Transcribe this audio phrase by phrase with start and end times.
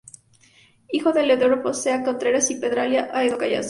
[0.89, 3.59] Hijo de Eleodoro Foncea Contreras y Petronila Aedo Carrasco.